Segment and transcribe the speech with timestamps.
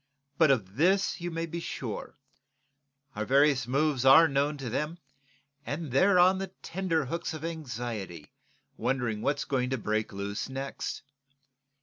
[0.39, 2.17] But of this you may be sure;
[3.15, 4.97] our various moves are known to them,
[5.63, 8.31] and they're on the tenterhooks of anxiety
[8.77, 11.03] wondering what's going to break loose next.